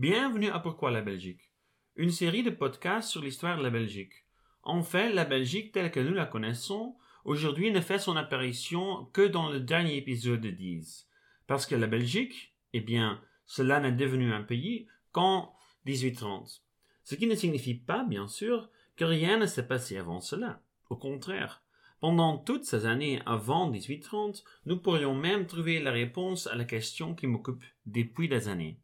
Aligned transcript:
Bienvenue 0.00 0.48
à 0.48 0.58
Pourquoi 0.60 0.90
la 0.90 1.02
Belgique, 1.02 1.52
une 1.94 2.10
série 2.10 2.42
de 2.42 2.48
podcasts 2.48 3.10
sur 3.10 3.20
l'histoire 3.20 3.58
de 3.58 3.62
la 3.62 3.68
Belgique. 3.68 4.24
En 4.62 4.82
fait, 4.82 5.12
la 5.12 5.26
Belgique 5.26 5.72
telle 5.72 5.90
que 5.90 6.00
nous 6.00 6.14
la 6.14 6.24
connaissons 6.24 6.96
aujourd'hui 7.26 7.70
ne 7.70 7.82
fait 7.82 7.98
son 7.98 8.16
apparition 8.16 9.10
que 9.12 9.28
dans 9.28 9.50
le 9.50 9.60
dernier 9.60 9.98
épisode 9.98 10.40
de 10.40 10.48
10. 10.48 11.06
Parce 11.46 11.66
que 11.66 11.74
la 11.74 11.86
Belgique, 11.86 12.54
eh 12.72 12.80
bien, 12.80 13.20
cela 13.44 13.78
n'est 13.78 13.92
devenu 13.92 14.32
un 14.32 14.42
pays 14.42 14.86
qu'en 15.12 15.54
1830. 15.84 16.62
Ce 17.04 17.14
qui 17.14 17.26
ne 17.26 17.34
signifie 17.34 17.74
pas, 17.74 18.02
bien 18.02 18.26
sûr, 18.26 18.70
que 18.96 19.04
rien 19.04 19.36
ne 19.36 19.44
s'est 19.44 19.66
passé 19.66 19.98
avant 19.98 20.22
cela. 20.22 20.62
Au 20.88 20.96
contraire, 20.96 21.62
pendant 22.00 22.38
toutes 22.38 22.64
ces 22.64 22.86
années 22.86 23.20
avant 23.26 23.68
1830, 23.68 24.44
nous 24.64 24.78
pourrions 24.78 25.14
même 25.14 25.46
trouver 25.46 25.78
la 25.78 25.90
réponse 25.90 26.46
à 26.46 26.54
la 26.54 26.64
question 26.64 27.14
qui 27.14 27.26
m'occupe 27.26 27.62
depuis 27.84 28.30
des 28.30 28.48
années. 28.48 28.80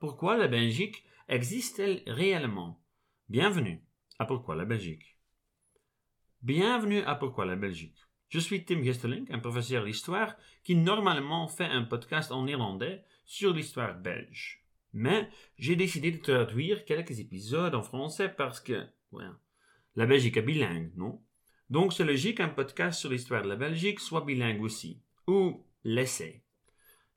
Pourquoi 0.00 0.38
la 0.38 0.48
Belgique 0.48 1.04
existe-t-elle 1.28 2.02
réellement? 2.06 2.82
Bienvenue 3.28 3.84
à 4.18 4.24
Pourquoi 4.24 4.56
la 4.56 4.64
Belgique. 4.64 5.18
Bienvenue 6.40 7.02
à 7.02 7.14
Pourquoi 7.14 7.44
la 7.44 7.54
Belgique. 7.54 7.98
Je 8.30 8.38
suis 8.38 8.64
Tim 8.64 8.82
Gesterling, 8.82 9.26
un 9.30 9.40
professeur 9.40 9.84
d'histoire 9.84 10.36
qui 10.64 10.74
normalement 10.74 11.48
fait 11.48 11.66
un 11.66 11.82
podcast 11.82 12.32
en 12.32 12.46
irlandais 12.46 13.04
sur 13.26 13.52
l'histoire 13.52 13.94
belge. 13.94 14.64
Mais 14.94 15.28
j'ai 15.58 15.76
décidé 15.76 16.10
de 16.12 16.22
traduire 16.22 16.86
quelques 16.86 17.20
épisodes 17.20 17.74
en 17.74 17.82
français 17.82 18.30
parce 18.30 18.60
que, 18.60 18.86
ouais, 19.12 19.26
la 19.96 20.06
Belgique 20.06 20.38
est 20.38 20.42
bilingue, 20.42 20.92
non? 20.96 21.22
Donc 21.68 21.92
c'est 21.92 22.04
logique 22.04 22.38
qu'un 22.38 22.48
podcast 22.48 23.00
sur 23.00 23.10
l'histoire 23.10 23.42
de 23.42 23.48
la 23.48 23.56
Belgique 23.56 24.00
soit 24.00 24.24
bilingue 24.24 24.62
aussi. 24.62 25.02
Ou 25.26 25.62
l'essai. 25.84 26.42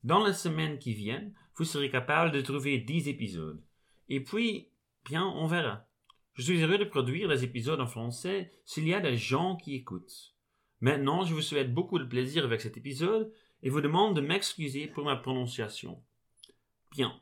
Dans 0.04 0.26
les 0.28 0.34
semaines 0.34 0.80
qui 0.80 0.94
viennent, 0.94 1.34
vous 1.56 1.66
serez 1.66 1.90
capable 1.90 2.32
de 2.32 2.42
trouver 2.42 2.80
10 2.80 3.08
épisodes. 3.08 3.62
Et 4.10 4.24
puis, 4.24 4.70
bien, 5.06 5.26
on 5.26 5.48
verra. 5.48 5.86
Je 6.34 6.42
suis 6.42 6.62
heureux 6.62 6.78
de 6.78 6.84
produire 6.84 7.30
des 7.30 7.44
épisodes 7.44 7.80
en 7.80 7.88
français 7.88 8.52
s'il 8.66 8.88
y 8.88 8.94
a 8.94 9.00
des 9.00 9.18
gens 9.18 9.56
qui 9.56 9.76
écoutent. 9.76 10.34
Maintenant, 10.82 11.24
je 11.24 11.34
vous 11.34 11.42
souhaite 11.42 11.74
beaucoup 11.74 12.00
de 12.00 12.06
plaisir 12.06 12.44
avec 12.44 12.60
cet 12.60 12.76
épisode 12.76 13.32
et 13.62 13.70
vous 13.70 13.82
demande 13.82 14.16
de 14.16 14.22
m'excuser 14.22 14.88
pour 14.88 15.06
ma 15.06 15.16
prononciation. 15.16 16.04
Bien. 16.92 17.22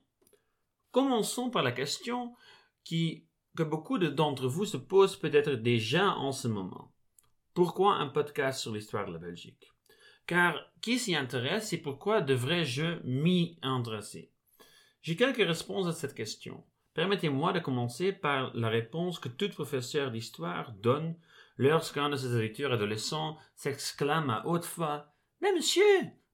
Commençons 0.91 1.49
par 1.49 1.61
la 1.61 1.71
question 1.71 2.33
qui, 2.83 3.27
que 3.55 3.63
beaucoup 3.63 3.97
d'entre 3.97 4.47
vous 4.47 4.66
se 4.66 4.77
posent 4.77 5.17
peut-être 5.17 5.51
déjà 5.51 6.16
en 6.16 6.31
ce 6.31 6.47
moment. 6.47 6.91
Pourquoi 7.53 7.95
un 7.95 8.07
podcast 8.07 8.61
sur 8.61 8.73
l'histoire 8.73 9.05
de 9.05 9.13
la 9.13 9.19
Belgique? 9.19 9.70
Car 10.27 10.55
qui 10.81 10.97
s'y 10.97 11.16
intéresse 11.16 11.73
et 11.73 11.77
pourquoi 11.77 12.22
devrais-je 12.22 13.02
m'y 13.03 13.58
intéresser? 13.61 14.31
J'ai 15.02 15.16
quelques 15.16 15.38
réponses 15.38 15.88
à 15.88 15.94
cette 15.94 16.13
question. 16.13 16.63
Permettez-moi 16.94 17.53
de 17.53 17.59
commencer 17.59 18.11
par 18.11 18.52
la 18.55 18.69
réponse 18.69 19.19
que 19.19 19.30
tout 19.30 19.50
professeur 19.50 20.11
d'histoire 20.11 20.73
donne 20.73 21.16
lorsqu'un 21.58 22.09
de 22.09 22.16
ses 22.16 22.38
éditeurs 22.38 22.73
adolescents 22.73 23.38
s'exclame 23.55 24.30
à 24.30 24.45
haute 24.45 24.66
voix 24.66 25.13
Mais 25.41 25.53
monsieur, 25.53 25.83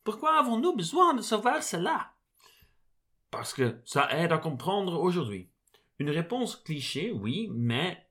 pourquoi 0.03 0.39
avons-nous 0.39 0.75
besoin 0.75 1.13
de 1.13 1.21
savoir 1.21 1.61
cela 1.61 2.13
Parce 3.29 3.53
que 3.53 3.81
ça 3.85 4.09
aide 4.17 4.31
à 4.31 4.37
comprendre 4.37 4.99
aujourd'hui. 4.99 5.49
Une 5.99 6.09
réponse 6.09 6.55
cliché, 6.55 7.11
oui, 7.11 7.49
mais 7.53 8.07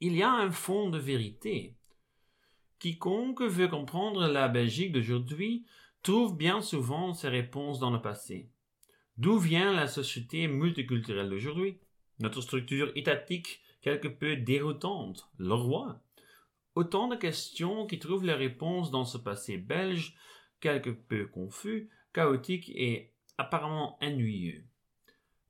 il 0.00 0.16
y 0.16 0.22
a 0.22 0.30
un 0.30 0.50
fond 0.50 0.90
de 0.90 0.98
vérité. 0.98 1.77
Quiconque 2.78 3.42
veut 3.42 3.66
comprendre 3.66 4.28
la 4.28 4.46
Belgique 4.46 4.92
d'aujourd'hui 4.92 5.66
trouve 6.02 6.36
bien 6.36 6.62
souvent 6.62 7.12
ses 7.12 7.28
réponses 7.28 7.80
dans 7.80 7.90
le 7.90 8.00
passé. 8.00 8.50
D'où 9.16 9.36
vient 9.38 9.72
la 9.72 9.88
société 9.88 10.46
multiculturelle 10.46 11.28
d'aujourd'hui? 11.28 11.78
Notre 12.20 12.40
structure 12.40 12.92
étatique 12.94 13.60
quelque 13.80 14.06
peu 14.06 14.36
déroutante, 14.36 15.28
le 15.38 15.54
roi. 15.54 16.00
Autant 16.76 17.08
de 17.08 17.16
questions 17.16 17.86
qui 17.86 17.98
trouvent 17.98 18.24
les 18.24 18.34
réponses 18.34 18.92
dans 18.92 19.04
ce 19.04 19.18
passé 19.18 19.56
belge 19.56 20.16
quelque 20.60 20.90
peu 20.90 21.26
confus, 21.26 21.90
chaotique 22.12 22.70
et 22.76 23.12
apparemment 23.38 23.98
ennuyeux. 24.00 24.64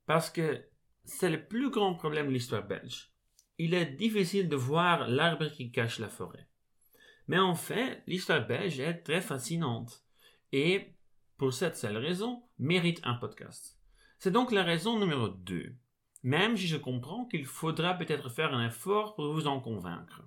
Parce 0.07 0.31
que 0.31 0.63
c'est 1.05 1.29
le 1.29 1.45
plus 1.45 1.69
grand 1.69 1.93
problème 1.93 2.27
de 2.27 2.33
l'histoire 2.33 2.65
belge. 2.65 3.11
Il 3.59 3.75
est 3.75 3.85
difficile 3.85 4.49
de 4.49 4.55
voir 4.55 5.07
l'arbre 5.07 5.47
qui 5.51 5.71
cache 5.71 5.99
la 5.99 6.09
forêt. 6.09 6.48
Mais 7.29 7.37
en 7.37 7.53
fait, 7.53 8.01
l'histoire 8.07 8.47
belge 8.47 8.79
est 8.79 9.03
très 9.03 9.21
fascinante 9.21 10.03
et, 10.51 10.95
pour 11.37 11.53
cette 11.53 11.77
seule 11.77 11.97
raison, 11.97 12.41
mérite 12.57 13.01
un 13.03 13.13
podcast. 13.13 13.77
C'est 14.17 14.31
donc 14.31 14.51
la 14.51 14.63
raison 14.63 14.97
numéro 14.97 15.27
2, 15.27 15.75
même 16.23 16.57
si 16.57 16.65
je 16.65 16.75
comprends 16.75 17.25
qu'il 17.25 17.45
faudra 17.45 17.93
peut-être 17.93 18.29
faire 18.29 18.51
un 18.51 18.65
effort 18.65 19.13
pour 19.13 19.31
vous 19.31 19.45
en 19.45 19.59
convaincre. 19.59 20.23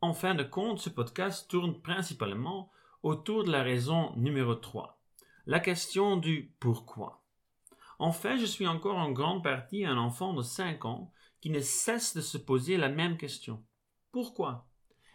En 0.00 0.14
fin 0.14 0.34
de 0.34 0.42
compte, 0.42 0.78
ce 0.78 0.88
podcast 0.88 1.50
tourne 1.50 1.82
principalement 1.82 2.72
autour 3.02 3.44
de 3.44 3.52
la 3.52 3.62
raison 3.62 4.16
numéro 4.16 4.54
3, 4.54 4.98
la 5.44 5.60
question 5.60 6.16
du 6.16 6.54
pourquoi. 6.60 7.26
En 7.98 8.12
fait, 8.12 8.38
je 8.38 8.46
suis 8.46 8.66
encore 8.66 8.96
en 8.96 9.12
grande 9.12 9.44
partie 9.44 9.84
un 9.84 9.98
enfant 9.98 10.32
de 10.32 10.40
5 10.40 10.86
ans 10.86 11.12
qui 11.42 11.50
ne 11.50 11.60
cesse 11.60 12.16
de 12.16 12.22
se 12.22 12.38
poser 12.38 12.78
la 12.78 12.88
même 12.88 13.18
question. 13.18 13.62
Pourquoi? 14.12 14.71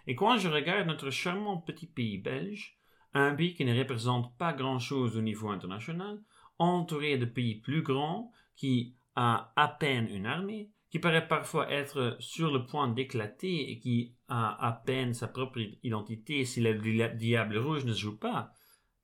Et 0.07 0.16
quand 0.16 0.38
je 0.38 0.47
regarde 0.47 0.88
notre 0.88 1.09
charmant 1.09 1.57
petit 1.57 1.88
pays 1.88 2.18
belge, 2.18 2.78
un 3.13 3.35
pays 3.35 3.53
qui 3.53 3.66
ne 3.66 3.78
représente 3.78 4.35
pas 4.38 4.53
grand-chose 4.53 5.18
au 5.18 5.22
niveau 5.22 5.50
international, 5.50 6.22
entouré 6.57 7.18
de 7.18 7.25
pays 7.25 7.56
plus 7.56 7.81
grands, 7.81 8.31
qui 8.56 8.95
a 9.16 9.53
à 9.56 9.68
peine 9.68 10.07
une 10.09 10.25
armée, 10.25 10.72
qui 10.90 11.00
paraît 11.00 11.28
parfois 11.28 11.69
être 11.69 12.16
sur 12.19 12.51
le 12.51 12.66
point 12.66 12.88
d'éclater 12.88 13.72
et 13.72 13.79
qui 13.79 14.16
a 14.29 14.66
à 14.66 14.72
peine 14.72 15.13
sa 15.13 15.28
propre 15.28 15.59
identité 15.84 16.45
si 16.45 16.62
le 16.62 16.74
diable 17.16 17.57
rouge 17.57 17.85
ne 17.85 17.94
se 17.94 18.00
joue 18.00 18.18
pas, 18.18 18.53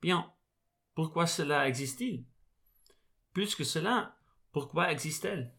bien, 0.01 0.31
pourquoi 0.95 1.27
cela 1.27 1.67
existe-t-il? 1.67 2.25
Plus 3.33 3.55
que 3.55 3.63
cela, 3.63 4.15
pourquoi 4.51 4.91
existe-t-elle? 4.91 5.53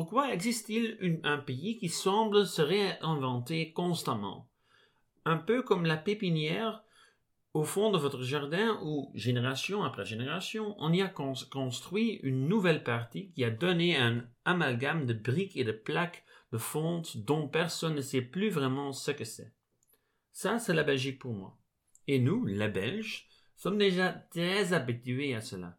Pourquoi 0.00 0.32
existe-t-il 0.32 1.20
un 1.24 1.36
pays 1.36 1.76
qui 1.76 1.90
semble 1.90 2.46
se 2.46 2.62
réinventer 2.62 3.74
constamment? 3.74 4.48
Un 5.26 5.36
peu 5.36 5.62
comme 5.62 5.84
la 5.84 5.98
pépinière 5.98 6.82
au 7.52 7.64
fond 7.64 7.90
de 7.90 7.98
votre 7.98 8.22
jardin 8.22 8.80
où, 8.82 9.12
génération 9.14 9.82
après 9.82 10.06
génération, 10.06 10.74
on 10.78 10.90
y 10.94 11.02
a 11.02 11.08
construit 11.08 12.18
une 12.22 12.48
nouvelle 12.48 12.82
partie 12.82 13.30
qui 13.32 13.44
a 13.44 13.50
donné 13.50 13.98
un 13.98 14.26
amalgame 14.46 15.04
de 15.04 15.12
briques 15.12 15.58
et 15.58 15.64
de 15.64 15.72
plaques 15.72 16.24
de 16.50 16.56
fonte 16.56 17.18
dont 17.18 17.46
personne 17.46 17.96
ne 17.96 18.00
sait 18.00 18.22
plus 18.22 18.48
vraiment 18.48 18.92
ce 18.92 19.10
que 19.10 19.24
c'est. 19.24 19.52
Ça, 20.32 20.58
c'est 20.58 20.72
la 20.72 20.82
Belgique 20.82 21.18
pour 21.18 21.34
moi. 21.34 21.58
Et 22.06 22.20
nous, 22.20 22.46
les 22.46 22.68
Belges, 22.68 23.28
sommes 23.54 23.76
déjà 23.76 24.12
très 24.30 24.72
habitués 24.72 25.34
à 25.34 25.42
cela. 25.42 25.76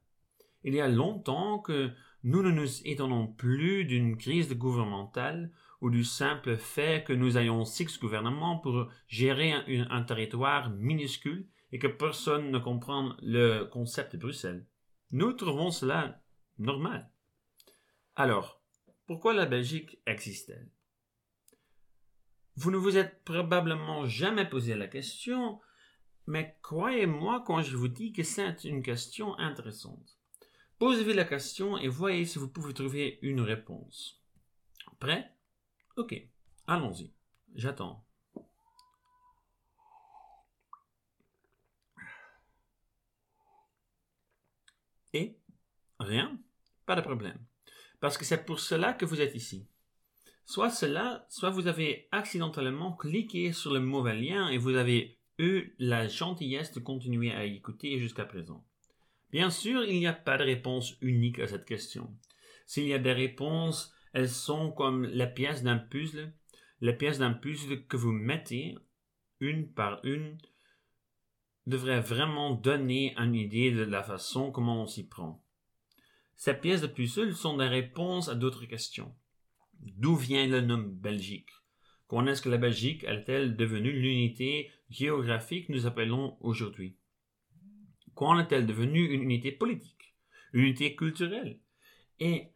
Il 0.64 0.76
y 0.76 0.80
a 0.80 0.88
longtemps 0.88 1.58
que 1.58 1.90
nous 2.24 2.44
ne 2.44 2.52
nous 2.52 2.88
étonnons 2.88 3.28
plus 3.28 3.86
d'une 3.86 4.16
crise 4.16 4.54
gouvernementale 4.54 5.52
ou 5.82 5.90
du 5.90 6.04
simple 6.04 6.58
fait 6.58 7.04
que 7.04 7.14
nous 7.14 7.38
ayons 7.38 7.66
six 7.66 8.00
gouvernements 8.00 8.60
pour 8.60 8.90
gérer 9.08 9.52
un, 9.52 10.04
territoire 10.04 10.70
minuscule 10.70 11.48
et 11.72 11.80
que 11.80 11.88
personne 11.88 12.52
ne 12.52 12.60
comprend 12.60 13.16
le 13.22 13.64
concept 13.64 14.14
de 14.14 14.22
Bruxelles. 14.22 14.68
Nous 15.12 15.34
trouvons 15.34 15.72
cela 15.72 16.22
normal. 16.60 17.10
Alors, 18.16 18.62
pourquoi 19.08 19.34
la 19.34 19.48
Belgique 19.48 19.98
existe-t-elle? 20.06 20.70
Vous 22.56 22.70
ne 22.70 22.78
vous 22.78 22.98
êtes 22.98 23.24
probablement 23.24 24.06
jamais 24.06 24.48
posé 24.48 24.76
la 24.76 24.88
question, 24.88 25.60
mais 26.28 26.58
croyez-moi 26.62 27.44
quand 27.48 27.62
je 27.62 27.76
vous 27.76 27.88
dis 27.88 28.14
que 28.14 28.24
c'est 28.24 28.66
une 28.66 28.84
question 28.84 29.38
intéressante. 29.40 30.21
Posez-vous 30.82 31.12
la 31.12 31.26
question 31.26 31.78
et 31.78 31.88
voyez 31.88 32.26
si 32.26 32.40
vous 32.40 32.48
pouvez 32.48 32.74
trouver 32.74 33.20
une 33.22 33.42
réponse. 33.42 34.20
Prêt? 35.00 35.32
Ok, 35.96 36.20
allons-y. 36.66 37.14
J'attends. 37.54 38.04
Et? 45.14 45.38
Rien? 46.00 46.40
Pas 46.88 46.96
de 46.96 47.02
problème. 47.02 47.38
Parce 48.00 48.18
que 48.18 48.26
c'est 48.26 48.44
pour 48.44 48.60
cela 48.60 48.94
que 48.94 49.06
vous 49.06 49.22
êtes 49.22 49.36
ici. 49.36 49.68
Soit 50.46 50.72
cela, 50.72 51.28
soit 51.30 51.52
vous 51.52 51.68
avez 51.68 52.08
accidentellement 52.12 52.94
cliqué 52.94 53.54
sur 53.54 53.72
le 53.72 53.82
mauvais 53.82 54.20
lien 54.20 54.50
et 54.50 54.58
vous 54.58 54.74
avez 54.74 55.20
eu 55.38 55.76
la 55.78 56.08
gentillesse 56.08 56.72
de 56.74 56.80
continuer 56.80 57.32
à 57.32 57.46
écouter 57.46 58.00
jusqu'à 58.00 58.26
présent. 58.26 58.66
Bien 59.32 59.50
sûr, 59.50 59.84
il 59.86 60.00
n'y 60.00 60.08
a 60.08 60.14
pas 60.14 60.38
de 60.38 60.44
réponse 60.44 60.98
unique 61.02 61.40
à 61.40 61.48
cette 61.48 61.66
question. 61.66 62.14
S'il 62.66 62.88
y 62.88 62.94
a 62.94 63.00
des 63.00 63.14
réponses, 63.14 63.94
elles 64.14 64.30
sont 64.30 64.72
comme 64.72 65.06
la 65.06 65.28
pièce 65.28 65.64
d'un 65.64 65.78
puzzle, 65.78 66.34
les 66.82 66.94
pièces 66.94 67.20
d'un 67.20 67.34
puzzle 67.34 67.86
que 67.86 67.98
vous 67.98 68.12
mettez 68.12 68.76
une 69.40 69.72
par 69.72 70.00
une 70.04 70.38
devrait 71.66 72.02
vraiment 72.02 72.52
donner 72.52 73.16
une 73.18 73.36
idée 73.36 73.72
de 73.72 73.84
la 73.84 74.04
façon 74.04 74.52
comment 74.52 74.84
on 74.84 74.88
s'y 74.88 75.08
prend. 75.08 75.44
Ces 76.36 76.56
pièces 76.56 76.82
de 76.82 76.88
puzzle 76.88 77.36
sont 77.36 77.56
des 77.58 77.68
réponses 77.68 78.28
à 78.28 78.36
d'autres 78.36 78.66
questions. 78.66 79.16
D'où 79.80 80.16
vient 80.16 80.48
le 80.48 80.62
nom 80.62 80.80
Belgique? 80.80 81.50
Comment 82.08 82.28
est-ce 82.28 82.42
que 82.42 82.50
la 82.50 82.58
Belgique 82.58 83.04
est-elle 83.06 83.56
devenue 83.56 83.94
l'unité 83.94 84.70
géographique 84.90 85.68
que 85.68 85.74
nous 85.74 85.86
appelons 85.86 86.38
aujourd'hui? 86.42 86.98
Quand 88.16 88.40
est-elle 88.40 88.66
devenue 88.66 89.14
une 89.14 89.24
unité 89.24 89.52
politique 89.52 90.16
Une 90.54 90.66
unité 90.66 90.96
culturelle? 90.96 91.60
Et 92.20 92.52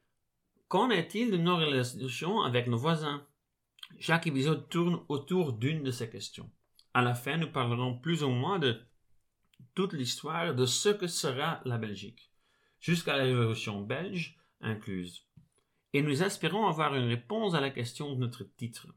qu'en 0.67 0.89
est-il 0.89 1.31
de 1.31 1.37
nos 1.37 1.57
relations 1.57 2.41
avec 2.41 2.67
nos 2.67 2.77
voisins? 2.77 3.25
Chaque 3.99 4.27
épisode 4.27 4.69
tourne 4.69 5.03
autour 5.09 5.53
d'une 5.53 5.83
de 5.83 5.91
ces 5.91 6.09
questions. 6.09 6.51
À 6.93 7.01
la 7.01 7.13
fin, 7.13 7.37
nous 7.37 7.51
parlerons 7.51 7.97
plus 7.97 8.23
ou 8.23 8.29
moins 8.29 8.59
de 8.59 8.79
toute 9.73 9.93
l'histoire 9.93 10.55
de 10.55 10.65
ce 10.65 10.89
que 10.89 11.07
sera 11.07 11.61
la 11.65 11.77
Belgique, 11.77 12.31
jusqu'à 12.79 13.17
la 13.17 13.23
Révolution 13.23 13.81
belge 13.81 14.37
incluse. 14.61 15.25
Et 15.93 16.01
nous 16.01 16.23
espérons 16.23 16.67
avoir 16.67 16.95
une 16.95 17.07
réponse 17.07 17.53
à 17.53 17.61
la 17.61 17.69
question 17.69 18.13
de 18.13 18.19
notre 18.19 18.43
titre. 18.43 18.87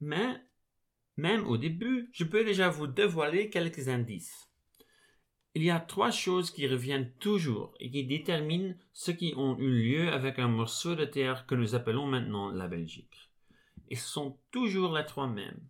Mais, 0.00 0.45
même 1.16 1.46
au 1.46 1.56
début, 1.56 2.08
je 2.12 2.24
peux 2.24 2.44
déjà 2.44 2.68
vous 2.68 2.86
dévoiler 2.86 3.50
quelques 3.50 3.88
indices. 3.88 4.50
Il 5.54 5.62
y 5.62 5.70
a 5.70 5.80
trois 5.80 6.10
choses 6.10 6.50
qui 6.50 6.66
reviennent 6.66 7.12
toujours 7.18 7.72
et 7.80 7.90
qui 7.90 8.04
déterminent 8.04 8.74
ce 8.92 9.10
qui 9.10 9.32
ont 9.36 9.56
eu 9.58 9.70
lieu 9.70 10.12
avec 10.12 10.38
un 10.38 10.48
morceau 10.48 10.94
de 10.94 11.06
terre 11.06 11.46
que 11.46 11.54
nous 11.54 11.74
appelons 11.74 12.06
maintenant 12.06 12.50
la 12.50 12.68
Belgique. 12.68 13.30
Et 13.88 13.96
ce 13.96 14.06
sont 14.06 14.38
toujours 14.50 14.94
les 14.94 15.06
trois 15.06 15.26
mêmes. 15.26 15.66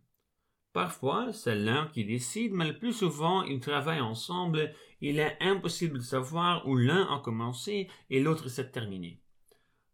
Parfois, 0.73 1.33
c'est 1.33 1.55
l'un 1.55 1.87
qui 1.87 2.05
décide, 2.05 2.53
mais 2.53 2.67
le 2.67 2.79
plus 2.79 2.93
souvent, 2.93 3.45
ils 3.45 3.61
travaillent 3.61 4.01
ensemble. 4.01 4.75
Il 5.01 5.21
est 5.21 5.39
impossible 5.41 5.99
de 5.99 6.03
savoir 6.03 6.67
où 6.67 6.77
l'un 6.77 7.05
a 7.05 7.21
commencé 7.21 7.89
et 8.11 8.21
l'autre 8.21 8.49
s'est 8.49 8.71
terminé. 8.71 9.21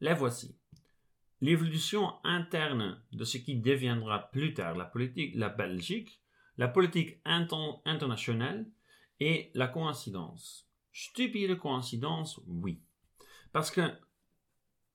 Les 0.00 0.14
voici 0.14 0.56
l'évolution 1.42 2.14
interne 2.22 3.02
de 3.10 3.24
ce 3.24 3.36
qui 3.36 3.56
deviendra 3.56 4.30
plus 4.30 4.54
tard 4.54 4.76
la 4.76 4.84
politique, 4.84 5.34
la 5.34 5.48
Belgique, 5.48 6.22
la 6.56 6.68
politique 6.68 7.18
internationale 7.24 8.70
et 9.18 9.50
la 9.54 9.66
coïncidence. 9.66 10.70
Stupide 10.92 11.58
coïncidence, 11.58 12.40
oui. 12.46 12.80
Parce 13.52 13.72
que, 13.72 13.80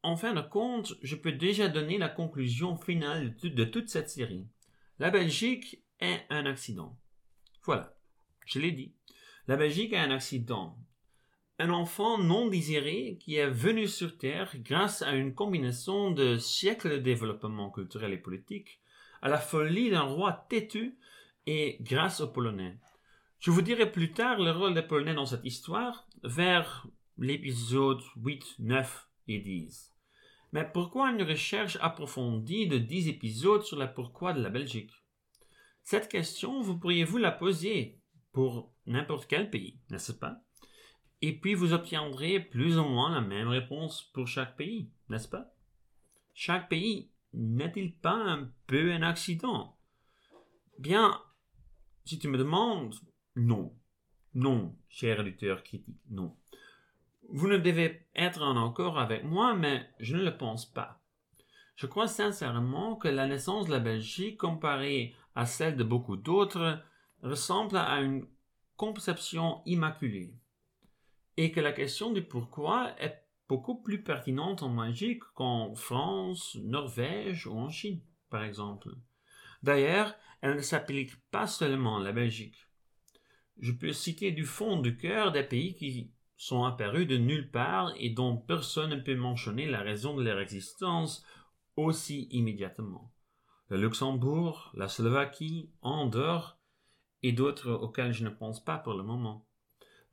en 0.03 0.15
fin 0.15 0.33
de 0.33 0.41
compte, 0.41 0.93
je 1.01 1.17
peux 1.17 1.33
déjà 1.33 1.67
donner 1.67 1.97
la 1.97 2.07
conclusion 2.07 2.77
finale 2.77 3.35
de 3.35 3.65
toute 3.65 3.89
cette 3.89 4.09
série. 4.09 4.47
La 4.99 5.09
Belgique 5.09 5.83
est 5.99 6.25
un 6.29 6.45
accident. 6.45 6.97
Voilà, 7.63 7.97
je 8.45 8.59
l'ai 8.59 8.71
dit. 8.71 8.95
La 9.47 9.57
Belgique 9.57 9.91
est 9.91 9.97
un 9.97 10.11
accident 10.11 10.79
un 11.59 11.69
enfant 11.71 12.17
non 12.19 12.47
désiré 12.47 13.17
qui 13.19 13.35
est 13.35 13.49
venu 13.49 13.87
sur 13.87 14.17
Terre 14.17 14.55
grâce 14.59 15.01
à 15.01 15.15
une 15.15 15.33
combinaison 15.33 16.11
de 16.11 16.37
siècles 16.37 16.91
de 16.91 16.97
développement 16.97 17.71
culturel 17.71 18.13
et 18.13 18.17
politique, 18.17 18.79
à 19.21 19.29
la 19.29 19.39
folie 19.39 19.89
d'un 19.89 20.01
roi 20.01 20.45
têtu 20.49 20.97
et 21.47 21.77
grâce 21.81 22.21
aux 22.21 22.27
Polonais. 22.27 22.77
Je 23.39 23.51
vous 23.51 23.61
dirai 23.61 23.91
plus 23.91 24.13
tard 24.13 24.39
le 24.39 24.51
rôle 24.51 24.75
des 24.75 24.83
Polonais 24.83 25.15
dans 25.15 25.25
cette 25.25 25.45
histoire 25.45 26.07
vers 26.23 26.87
l'épisode 27.17 28.01
8, 28.17 28.55
9 28.59 29.09
et 29.27 29.39
10. 29.39 29.93
Mais 30.53 30.69
pourquoi 30.71 31.11
une 31.11 31.23
recherche 31.23 31.77
approfondie 31.81 32.67
de 32.67 32.77
10 32.77 33.09
épisodes 33.09 33.63
sur 33.63 33.77
la 33.77 33.87
pourquoi 33.87 34.33
de 34.33 34.41
la 34.41 34.49
Belgique? 34.49 34.91
Cette 35.83 36.09
question, 36.09 36.61
vous 36.61 36.77
pourriez 36.77 37.03
vous 37.03 37.17
la 37.17 37.31
poser 37.31 37.99
pour 38.31 38.71
n'importe 38.85 39.27
quel 39.27 39.49
pays, 39.49 39.79
n'est-ce 39.89 40.13
pas? 40.13 40.41
Et 41.21 41.39
puis 41.39 41.55
vous 41.55 41.73
obtiendrez 41.73 42.39
plus 42.39 42.77
ou 42.77 42.83
moins 42.83 43.13
la 43.13 43.21
même 43.21 43.47
réponse 43.47 44.03
pour 44.13 44.27
chaque 44.27 44.55
pays, 44.55 44.91
n'est-ce 45.09 45.27
pas? 45.27 45.53
Chaque 46.33 46.69
pays 46.69 47.09
n'est-il 47.33 47.95
pas 47.97 48.15
un 48.15 48.51
peu 48.67 48.91
un 48.91 49.01
accident 49.01 49.77
Bien, 50.77 51.19
si 52.05 52.19
tu 52.19 52.27
me 52.27 52.37
demandes, 52.37 52.93
non. 53.35 53.73
Non, 54.35 54.75
cher 54.89 55.19
auditeur 55.19 55.63
critique, 55.63 55.97
non. 56.09 56.35
Vous 57.29 57.47
ne 57.47 57.57
devez 57.57 58.07
être 58.15 58.41
en 58.43 58.69
accord 58.69 58.99
avec 58.99 59.23
moi, 59.23 59.55
mais 59.55 59.89
je 59.99 60.15
ne 60.15 60.23
le 60.23 60.37
pense 60.37 60.65
pas. 60.65 61.01
Je 61.75 61.87
crois 61.87 62.07
sincèrement 62.07 62.95
que 62.95 63.07
la 63.07 63.27
naissance 63.27 63.65
de 63.65 63.71
la 63.71 63.79
Belgique, 63.79 64.37
comparée 64.37 65.15
à 65.35 65.45
celle 65.45 65.75
de 65.75 65.83
beaucoup 65.83 66.17
d'autres, 66.17 66.79
ressemble 67.23 67.77
à 67.77 68.01
une 68.01 68.27
conception 68.75 69.61
immaculée 69.65 70.35
et 71.37 71.51
que 71.51 71.59
la 71.59 71.71
question 71.71 72.11
du 72.11 72.21
pourquoi 72.23 72.91
est 72.99 73.23
beaucoup 73.47 73.81
plus 73.81 74.03
pertinente 74.03 74.63
en 74.63 74.75
Belgique 74.75 75.23
qu'en 75.35 75.73
France, 75.75 76.57
Norvège 76.63 77.47
ou 77.47 77.53
en 77.53 77.69
Chine, 77.69 78.01
par 78.29 78.43
exemple. 78.43 78.89
D'ailleurs, 79.63 80.15
elle 80.41 80.55
ne 80.55 80.61
s'applique 80.61 81.15
pas 81.31 81.47
seulement 81.47 81.97
à 81.97 82.03
la 82.03 82.11
Belgique. 82.11 82.67
Je 83.59 83.71
peux 83.71 83.93
citer 83.93 84.31
du 84.31 84.45
fond 84.45 84.79
du 84.79 84.97
cœur 84.97 85.31
des 85.31 85.43
pays 85.43 85.75
qui 85.75 86.11
sont 86.35 86.63
apparus 86.63 87.07
de 87.07 87.17
nulle 87.17 87.49
part 87.49 87.91
et 87.97 88.09
dont 88.09 88.37
personne 88.37 88.91
ne 88.91 89.01
peut 89.01 89.15
mentionner 89.15 89.65
la 89.65 89.81
raison 89.81 90.15
de 90.15 90.23
leur 90.23 90.39
existence 90.39 91.25
aussi 91.75 92.27
immédiatement. 92.31 93.11
Le 93.69 93.77
Luxembourg, 93.77 94.71
la 94.75 94.87
Slovaquie, 94.87 95.71
Andorre 95.81 96.59
et 97.23 97.31
d'autres 97.31 97.71
auxquels 97.71 98.13
je 98.13 98.23
ne 98.23 98.29
pense 98.29 98.63
pas 98.63 98.77
pour 98.77 98.93
le 98.93 99.03
moment. 99.03 99.46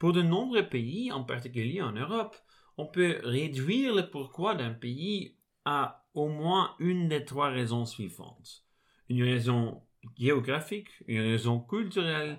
Pour 0.04 0.12
de 0.12 0.20
nombreux 0.20 0.68
pays, 0.68 1.10
en 1.12 1.24
particulier 1.24 1.80
en 1.80 1.92
Europe, 1.92 2.36
on 2.76 2.84
peut 2.84 3.20
réduire 3.24 3.94
le 3.94 4.10
pourquoi 4.10 4.54
d'un 4.54 4.74
pays 4.74 5.38
à 5.64 6.04
au 6.12 6.28
moins 6.28 6.74
une 6.78 7.08
des 7.08 7.24
trois 7.24 7.48
raisons 7.48 7.86
suivantes. 7.86 8.66
Une 9.08 9.22
raison 9.22 9.82
géographique, 10.18 10.90
une 11.06 11.22
raison 11.22 11.58
culturelle 11.58 12.38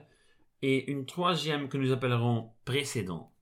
et 0.61 0.91
une 0.91 1.07
troisième 1.07 1.67
que 1.67 1.77
nous 1.77 1.91
appellerons 1.91 2.51
précédent. 2.65 3.33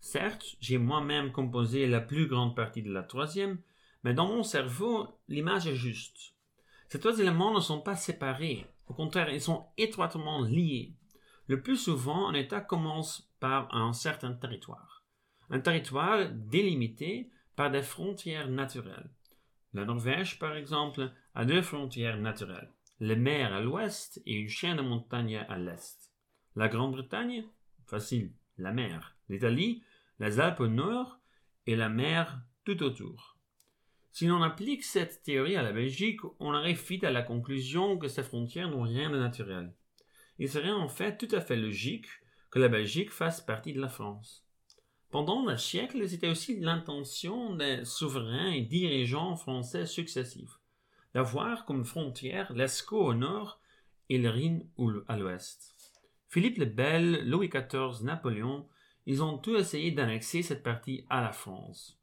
Certes, 0.00 0.54
j'ai 0.60 0.76
moi-même 0.76 1.32
composé 1.32 1.86
la 1.86 2.02
plus 2.02 2.26
grande 2.26 2.54
partie 2.54 2.82
de 2.82 2.92
la 2.92 3.02
troisième, 3.02 3.58
mais 4.04 4.12
dans 4.12 4.28
mon 4.28 4.42
cerveau, 4.42 5.08
l'image 5.28 5.66
est 5.66 5.76
juste. 5.76 6.34
Ces 6.90 7.00
trois 7.00 7.18
éléments 7.18 7.54
ne 7.54 7.60
sont 7.60 7.80
pas 7.80 7.96
séparés, 7.96 8.66
au 8.88 8.92
contraire, 8.92 9.30
ils 9.30 9.40
sont 9.40 9.64
étroitement 9.78 10.42
liés. 10.42 10.92
Le 11.46 11.62
plus 11.62 11.78
souvent, 11.78 12.28
un 12.28 12.34
État 12.34 12.60
commence 12.60 13.31
par 13.42 13.74
un 13.74 13.92
certain 13.92 14.34
territoire. 14.34 15.04
Un 15.50 15.58
territoire 15.58 16.28
délimité 16.30 17.28
par 17.56 17.72
des 17.72 17.82
frontières 17.82 18.48
naturelles. 18.48 19.10
La 19.74 19.84
Norvège, 19.84 20.38
par 20.38 20.54
exemple, 20.54 21.10
a 21.34 21.44
deux 21.44 21.60
frontières 21.60 22.18
naturelles, 22.18 22.70
les 23.00 23.16
mers 23.16 23.52
à 23.52 23.60
l'ouest 23.60 24.22
et 24.26 24.34
une 24.34 24.48
chaîne 24.48 24.76
de 24.76 24.82
montagnes 24.82 25.44
à 25.48 25.58
l'est. 25.58 26.12
La 26.54 26.68
Grande-Bretagne, 26.68 27.42
facile, 27.84 28.30
la 28.58 28.70
mer. 28.70 29.16
L'Italie, 29.28 29.82
les 30.20 30.38
Alpes 30.38 30.60
au 30.60 30.68
nord 30.68 31.18
et 31.66 31.74
la 31.74 31.88
mer 31.88 32.42
tout 32.64 32.80
autour. 32.84 33.38
Si 34.12 34.28
l'on 34.28 34.42
applique 34.42 34.84
cette 34.84 35.24
théorie 35.24 35.56
à 35.56 35.62
la 35.62 35.72
Belgique, 35.72 36.20
on 36.38 36.52
arrive 36.52 36.80
vite 36.86 37.02
à 37.02 37.10
la 37.10 37.22
conclusion 37.22 37.98
que 37.98 38.06
ces 38.06 38.22
frontières 38.22 38.70
n'ont 38.70 38.82
rien 38.82 39.10
de 39.10 39.18
naturel 39.18 39.74
il 40.38 40.48
serait 40.48 40.72
en 40.72 40.88
fait 40.88 41.18
tout 41.18 41.34
à 41.34 41.40
fait 41.40 41.56
logique 41.56 42.08
que 42.52 42.60
la 42.60 42.68
Belgique 42.68 43.10
fasse 43.10 43.40
partie 43.40 43.72
de 43.72 43.80
la 43.80 43.88
France. 43.88 44.46
Pendant 45.10 45.48
un 45.48 45.56
siècle, 45.56 46.08
c'était 46.08 46.28
aussi 46.28 46.60
l'intention 46.60 47.56
des 47.56 47.84
souverains 47.84 48.52
et 48.52 48.60
dirigeants 48.60 49.34
français 49.34 49.86
successifs 49.86 50.60
d'avoir 51.12 51.66
comme 51.66 51.84
frontière 51.84 52.52
l'Escaut 52.54 53.04
au 53.04 53.14
nord 53.14 53.60
et 54.08 54.18
le 54.18 54.30
Rhin 54.30 54.60
à 55.08 55.18
l'ouest. 55.18 55.76
Philippe 56.28 56.58
le 56.58 56.64
Bel, 56.64 57.28
Louis 57.28 57.48
XIV, 57.50 58.04
Napoléon, 58.04 58.68
ils 59.04 59.22
ont 59.24 59.36
tous 59.36 59.56
essayé 59.56 59.90
d'annexer 59.90 60.42
cette 60.42 60.62
partie 60.62 61.04
à 61.10 61.20
la 61.20 61.32
France. 61.32 62.00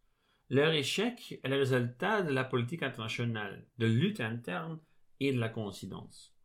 Leur 0.50 0.74
échec 0.74 1.39
est 1.41 1.48
le 1.48 1.58
résultat 1.58 2.22
de 2.22 2.32
la 2.34 2.44
politique 2.44 2.84
internationale, 2.84 3.65
de 3.79 3.88
lutte 3.88 4.20
interne 4.20 4.79
et 5.22 5.32
de 5.32 5.39
la 5.39 5.50
coïncidence 5.50 6.36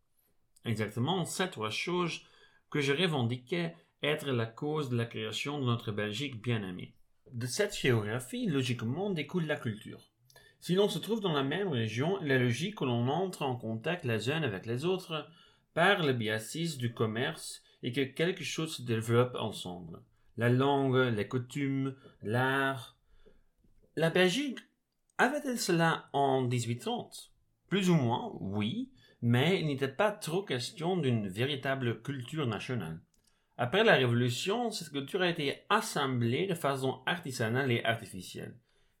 exactement 0.65 1.25
ces 1.25 1.49
trois 1.49 1.69
choses 1.69 2.21
que 2.69 2.81
je 2.81 2.91
revendiquais 2.91 3.75
être 4.05 4.27
la 4.27 4.45
cause 4.45 4.89
de 4.89 4.97
la 4.97 5.05
création 5.05 5.59
de 5.59 5.65
notre 5.65 5.91
Belgique 5.91 6.41
bien-aimée. 6.41 6.93
De 7.31 7.47
cette 7.47 7.77
géographie, 7.77 8.47
logiquement, 8.47 9.09
découle 9.09 9.45
la 9.45 9.57
culture. 9.57 10.11
Si 10.59 10.75
l'on 10.75 10.89
se 10.89 10.99
trouve 10.99 11.21
dans 11.21 11.33
la 11.33 11.43
même 11.43 11.69
région, 11.69 12.19
il 12.21 12.31
est 12.31 12.39
logique 12.39 12.75
que 12.75 12.85
l'on 12.85 13.07
entre 13.07 13.43
en 13.43 13.55
contact 13.55 14.05
les 14.05 14.29
uns 14.29 14.41
avec 14.41 14.65
les 14.65 14.85
autres 14.85 15.29
par 15.73 16.03
le 16.03 16.13
biais 16.13 16.39
du 16.77 16.93
commerce 16.93 17.61
et 17.83 17.91
que 17.91 18.01
quelque 18.01 18.43
chose 18.43 18.77
se 18.77 18.81
développe 18.81 19.35
ensemble. 19.35 20.01
La 20.37 20.49
langue, 20.49 21.13
les 21.15 21.27
coutumes, 21.27 21.95
l'art. 22.23 22.97
La 23.95 24.09
Belgique 24.09 24.59
avait-elle 25.17 25.59
cela 25.59 26.09
en 26.13 26.41
1830 26.41 27.31
Plus 27.69 27.89
ou 27.89 27.95
moins, 27.95 28.31
oui, 28.39 28.89
mais 29.21 29.59
il 29.59 29.67
n'était 29.67 29.87
pas 29.87 30.11
trop 30.11 30.43
question 30.43 30.97
d'une 30.97 31.27
véritable 31.27 32.01
culture 32.01 32.47
nationale. 32.47 32.99
Après 33.57 33.85
la 33.85 33.95
Révolution, 33.95 34.69
cette 34.69 34.91
culture 34.91 35.21
a 35.21 35.29
été 35.29 35.61
assemblée 35.69 36.45
de 36.45 36.55
façon 36.55 36.99
artisanale 37.05 37.71
et 37.71 37.85
artificielle. 37.85 38.55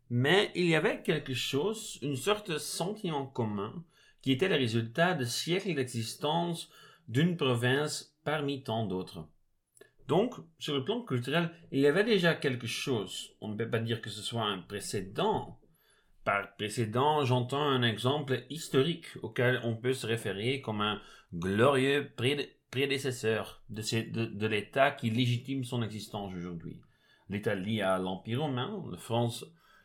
Mais 0.09 0.51
il 0.55 0.65
y 0.67 0.75
avait 0.75 1.01
quelque 1.01 1.33
chose, 1.33 1.99
une 2.01 2.15
sorte 2.15 2.51
de 2.51 2.57
sentiment 2.57 3.25
commun, 3.25 3.83
qui 4.21 4.31
était 4.31 4.47
le 4.47 4.55
résultat 4.55 5.13
de 5.13 5.25
siècles 5.25 5.75
d'existence 5.75 6.69
d'une 7.09 7.35
province 7.35 8.17
parmi 8.23 8.63
tant 8.63 8.85
d'autres. 8.85 9.27
Donc, 10.07 10.35
sur 10.57 10.75
le 10.75 10.85
plan 10.85 11.01
culturel, 11.01 11.51
il 11.71 11.79
y 11.79 11.87
avait 11.87 12.03
déjà 12.03 12.33
quelque 12.33 12.67
chose. 12.67 13.35
On 13.41 13.49
ne 13.49 13.57
peut 13.57 13.69
pas 13.69 13.79
dire 13.79 14.01
que 14.01 14.09
ce 14.09 14.21
soit 14.21 14.43
un 14.45 14.59
précédent. 14.59 15.59
Par 16.23 16.55
précédent, 16.55 17.25
j'entends 17.25 17.61
un 17.61 17.83
exemple 17.83 18.43
historique 18.49 19.05
auquel 19.21 19.59
on 19.63 19.75
peut 19.75 19.93
se 19.93 20.07
référer 20.07 20.61
comme 20.61 20.81
un 20.81 21.01
glorieux 21.33 22.09
prédécesseur 22.75 23.63
de, 23.69 24.47
l'État 24.47 24.91
qui 24.91 25.09
légitime 25.09 25.63
son 25.63 25.81
existence 25.81 26.33
aujourd'hui. 26.35 26.81
L'Italie 27.29 27.81
à 27.81 27.97
l'Empire 27.99 28.41
romain, 28.41 28.83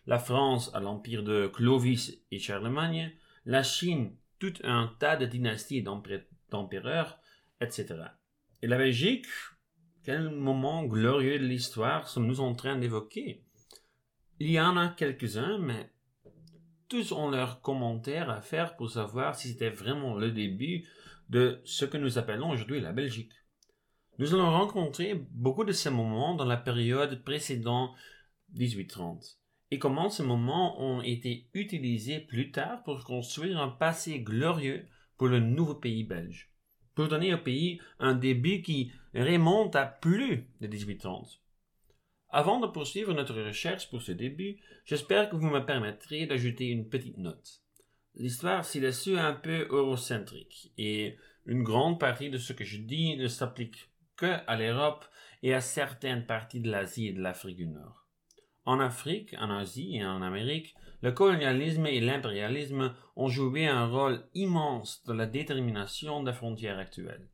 la 0.06 0.18
France, 0.18 0.74
à 0.74 0.80
l'Empire 0.80 1.22
de 1.22 1.46
Clovis 1.46 2.18
et 2.32 2.40
Charlemagne, 2.40 3.12
la 3.46 3.62
Chine, 3.62 4.16
tout 4.40 4.54
un 4.64 4.92
tas 4.98 5.16
de 5.16 5.24
dynasties 5.24 5.84
d'empereurs, 5.84 7.20
etc. 7.60 7.94
Et 8.60 8.66
la 8.66 8.76
Belgique, 8.76 9.26
quel 10.02 10.28
moment 10.28 10.82
glorieux 10.82 11.38
de 11.38 11.46
l'histoire 11.46 12.08
sommes-nous 12.08 12.40
en 12.40 12.54
train 12.56 12.76
d'évoquer? 12.76 13.44
Il 14.40 14.50
y 14.50 14.60
en 14.60 14.76
a 14.76 14.88
quelques-uns, 14.88 15.58
mais 15.58 15.92
tous 16.88 17.12
ont 17.12 17.30
leurs 17.30 17.60
commentaires 17.60 18.30
à 18.30 18.40
faire 18.40 18.74
pour 18.74 18.90
savoir 18.90 19.36
si 19.36 19.50
c'était 19.50 19.70
vraiment 19.70 20.16
le 20.16 20.32
début 20.32 20.88
de 21.30 21.62
ce 21.64 21.86
que 21.86 21.96
nous 21.96 22.18
appelons 22.18 22.50
aujourd'hui 22.50 22.80
la 22.80 22.92
Belgique. 22.92 23.32
Nous 24.18 24.34
allons 24.34 24.50
rencontrer 24.50 25.14
beaucoup 25.30 25.64
de 25.64 25.72
ces 25.72 25.88
moments 25.88 26.34
dans 26.34 26.44
la 26.44 26.58
période 26.58 27.24
précédant 27.24 27.94
1830 28.54 29.38
et 29.70 29.78
comment 29.78 30.10
ces 30.10 30.24
moments 30.24 30.78
ont 30.82 31.00
été 31.00 31.48
utilisés 31.54 32.20
plus 32.20 32.50
tard 32.50 32.82
pour 32.82 33.04
construire 33.04 33.58
un 33.60 33.68
passé 33.68 34.20
glorieux 34.20 34.86
pour 35.16 35.28
le 35.28 35.40
nouveau 35.40 35.74
pays 35.74 36.04
belge 36.04 36.50
pour 36.94 37.08
donner 37.08 37.32
au 37.32 37.38
pays 37.38 37.80
un 37.98 38.14
début 38.14 38.60
qui 38.60 38.92
remonte 39.14 39.74
à 39.74 39.86
plus 39.86 40.48
de 40.60 40.66
1830. 40.66 41.40
Avant 42.28 42.60
de 42.60 42.66
poursuivre 42.66 43.14
notre 43.14 43.40
recherche 43.40 43.88
pour 43.88 44.02
ce 44.02 44.12
début, 44.12 44.58
j'espère 44.84 45.30
que 45.30 45.36
vous 45.36 45.48
me 45.48 45.64
permettrez 45.64 46.26
d'ajouter 46.26 46.66
une 46.66 46.88
petite 46.88 47.16
note. 47.16 47.62
L'histoire 48.20 48.66
s'y 48.66 48.80
laisse 48.80 49.08
un 49.08 49.32
peu 49.32 49.66
eurocentrique 49.70 50.74
et 50.76 51.16
une 51.46 51.62
grande 51.62 51.98
partie 51.98 52.28
de 52.28 52.36
ce 52.36 52.52
que 52.52 52.64
je 52.64 52.76
dis 52.76 53.16
ne 53.16 53.28
s'applique 53.28 53.88
que 54.18 54.36
à 54.46 54.58
l'Europe 54.58 55.06
et 55.42 55.54
à 55.54 55.62
certaines 55.62 56.26
parties 56.26 56.60
de 56.60 56.70
l'Asie 56.70 57.06
et 57.06 57.12
de 57.14 57.22
l'Afrique 57.22 57.56
du 57.56 57.66
Nord. 57.66 58.04
En 58.66 58.78
Afrique, 58.78 59.34
en 59.38 59.48
Asie 59.48 59.96
et 59.96 60.04
en 60.04 60.20
Amérique, 60.20 60.74
le 61.00 61.12
colonialisme 61.12 61.86
et 61.86 61.98
l'impérialisme 61.98 62.94
ont 63.16 63.28
joué 63.28 63.66
un 63.66 63.86
rôle 63.86 64.22
immense 64.34 65.02
dans 65.06 65.14
la 65.14 65.24
détermination 65.24 66.22
des 66.22 66.34
frontières 66.34 66.78
actuelles. 66.78 67.26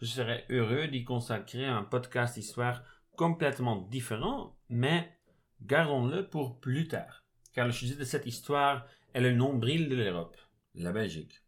Je 0.00 0.06
serais 0.06 0.46
heureux 0.48 0.86
d'y 0.86 1.02
consacrer 1.02 1.66
un 1.66 1.82
podcast 1.82 2.36
histoire 2.36 2.84
complètement 3.16 3.88
différent, 3.90 4.56
mais 4.68 5.12
gardons-le 5.60 6.28
pour 6.28 6.60
plus 6.60 6.86
tard, 6.86 7.24
car 7.52 7.66
le 7.66 7.72
sujet 7.72 7.96
de 7.96 8.04
cette 8.04 8.26
histoire 8.26 8.86
est 9.14 9.20
le 9.20 9.32
nombril 9.32 9.88
de 9.88 9.96
l'Europe, 9.96 10.36
la 10.74 10.92
Belgique. 10.92 11.42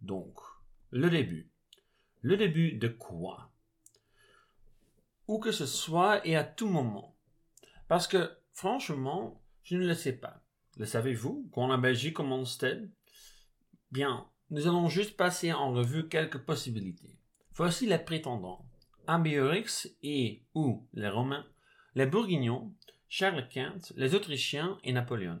Donc, 0.00 0.38
le 0.90 1.08
début. 1.10 1.50
Le 2.20 2.36
début 2.36 2.72
de 2.72 2.88
quoi? 2.88 3.50
Où 5.28 5.38
que 5.38 5.52
ce 5.52 5.66
soit 5.66 6.26
et 6.26 6.36
à 6.36 6.44
tout 6.44 6.68
moment. 6.68 7.16
Parce 7.88 8.06
que, 8.06 8.30
franchement, 8.52 9.42
je 9.62 9.76
ne 9.76 9.86
le 9.86 9.94
sais 9.94 10.12
pas. 10.12 10.42
Le 10.76 10.86
savez-vous 10.86 11.48
Quand 11.52 11.68
la 11.68 11.76
Belgique 11.76 12.14
commence-t-elle? 12.14 12.90
Bien, 13.90 14.26
nous 14.50 14.66
allons 14.66 14.88
juste 14.88 15.16
passer 15.16 15.52
en 15.52 15.72
revue 15.72 16.08
quelques 16.08 16.38
possibilités. 16.38 17.18
Voici 17.54 17.86
les 17.86 17.98
prétendants. 17.98 18.66
Ambiorix 19.06 19.88
et 20.02 20.42
ou 20.54 20.86
les 20.94 21.08
Romains, 21.08 21.46
les 21.94 22.06
Bourguignons, 22.06 22.72
Charles 23.08 23.48
Quint, 23.48 23.80
les 23.96 24.14
Autrichiens 24.14 24.78
et 24.84 24.92
Napoléon. 24.92 25.40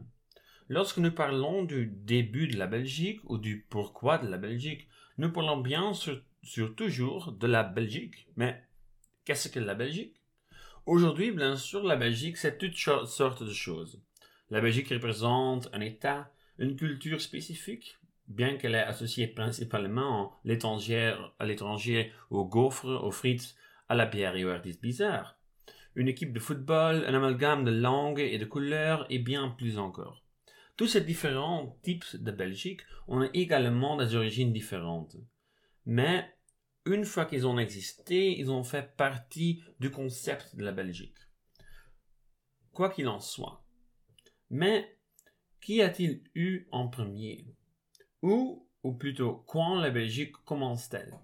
Lorsque 0.68 0.98
nous 0.98 1.10
parlons 1.10 1.64
du 1.64 1.86
début 1.86 2.46
de 2.46 2.56
la 2.56 2.66
Belgique 2.66 3.20
ou 3.24 3.38
du 3.38 3.66
pourquoi 3.68 4.18
de 4.18 4.28
la 4.28 4.38
Belgique, 4.38 4.88
nous 5.18 5.30
parlons 5.30 5.58
bien 5.58 5.92
sur, 5.92 6.20
sur 6.42 6.74
toujours 6.74 7.32
de 7.32 7.46
la 7.46 7.62
Belgique. 7.62 8.26
Mais 8.36 8.62
qu'est-ce 9.24 9.48
que 9.48 9.60
la 9.60 9.74
Belgique? 9.74 10.16
Aujourd'hui, 10.86 11.30
bien 11.30 11.56
sûr, 11.56 11.82
la 11.82 11.96
Belgique, 11.96 12.36
c'est 12.36 12.58
toutes 12.58 12.76
sortes 12.76 13.42
de 13.42 13.52
choses. 13.52 14.02
La 14.50 14.60
Belgique 14.60 14.88
représente 14.88 15.68
un 15.72 15.80
État, 15.80 16.32
une 16.58 16.76
culture 16.76 17.20
spécifique, 17.20 17.98
bien 18.28 18.56
qu'elle 18.56 18.74
est 18.74 18.82
associée 18.82 19.26
principalement 19.26 20.32
à 20.44 21.44
l'étranger 21.44 22.12
aux 22.30 22.44
gaufres, 22.44 23.04
aux 23.04 23.10
frites, 23.10 23.56
à 23.88 23.94
la 23.94 24.06
bière 24.06 24.36
et 24.36 24.44
aux 24.44 24.50
artistes 24.50 24.80
bizarres. 24.80 25.36
Une 25.94 26.08
équipe 26.08 26.32
de 26.32 26.40
football, 26.40 27.04
un 27.06 27.14
amalgame 27.14 27.64
de 27.64 27.70
langues 27.70 28.20
et 28.20 28.38
de 28.38 28.44
couleurs 28.44 29.06
et 29.10 29.18
bien 29.18 29.50
plus 29.50 29.78
encore. 29.78 30.21
Tous 30.76 30.86
ces 30.86 31.02
différents 31.02 31.78
types 31.82 32.16
de 32.16 32.30
Belgique 32.30 32.80
ont 33.06 33.28
également 33.34 33.96
des 33.96 34.14
origines 34.14 34.52
différentes. 34.52 35.16
Mais 35.84 36.34
une 36.86 37.04
fois 37.04 37.26
qu'ils 37.26 37.46
ont 37.46 37.58
existé, 37.58 38.38
ils 38.38 38.50
ont 38.50 38.64
fait 38.64 38.96
partie 38.96 39.62
du 39.80 39.90
concept 39.90 40.56
de 40.56 40.64
la 40.64 40.72
Belgique. 40.72 41.18
Quoi 42.72 42.88
qu'il 42.88 43.08
en 43.08 43.20
soit, 43.20 43.64
mais 44.50 44.96
qui 45.60 45.82
a-t-il 45.82 46.22
eu 46.34 46.66
en 46.72 46.88
premier? 46.88 47.46
Où, 48.22 48.66
ou 48.82 48.92
plutôt 48.92 49.44
quand 49.46 49.76
la 49.76 49.90
Belgique 49.90 50.32
commence-t-elle? 50.44 51.18